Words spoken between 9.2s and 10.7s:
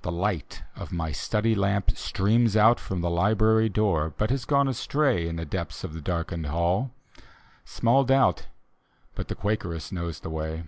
the Quakeress knows the way.